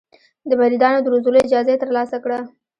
[0.49, 2.39] د مریدانو د روزلو اجازه یې ترلاسه کړه.